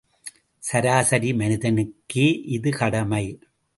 [0.63, 3.25] சராசரி மனிதனுக்கே இது கடமை.